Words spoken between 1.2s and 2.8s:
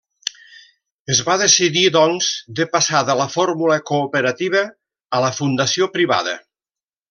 va decidir, doncs, de